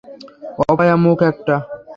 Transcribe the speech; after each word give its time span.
অপয়া 0.63 0.95
মুখ 1.03 1.19
একটা! 1.29 1.55